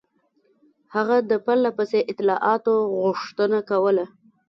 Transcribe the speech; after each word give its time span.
هغه 0.95 1.17
د 1.29 1.31
پرله 1.45 1.71
پسې 1.77 1.99
اطلاعاتو 2.11 2.73
غوښتنه 3.03 3.59
کوله. 3.69 4.05